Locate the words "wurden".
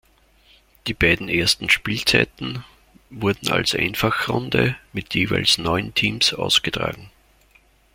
3.11-3.49